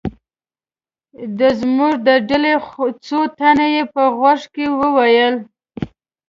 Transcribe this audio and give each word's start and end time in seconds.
د 1.39 1.41
زموږ 1.59 1.93
د 2.07 2.09
ډلې 2.29 2.53
څو 3.05 3.19
تنه 3.39 3.65
یې 3.73 3.83
په 3.93 4.03
غوږ 4.17 4.41
کې 4.53 4.65
و 4.77 4.79
ویل. 4.97 5.35